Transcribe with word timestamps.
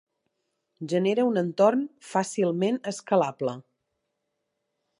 Genera 0.93 1.25
un 1.31 1.37
entorn 1.41 1.83
fàcilment 2.13 2.81
escalable. 2.93 3.55